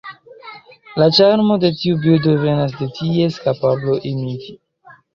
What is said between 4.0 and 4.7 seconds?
imiti.